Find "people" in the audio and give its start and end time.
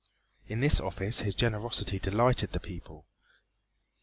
2.59-3.05